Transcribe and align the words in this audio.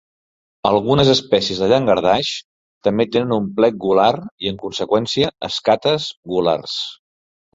Algunes 0.67 1.09
espècies 1.13 1.59
de 1.63 1.67
llangardaix 1.71 2.31
també 2.87 3.07
tenen 3.15 3.35
un 3.37 3.51
plec 3.59 3.77
gular 3.83 4.09
i, 4.23 4.51
en 4.53 4.57
conseqüència, 4.65 5.31
escates 5.51 6.11
gulars. 6.33 6.77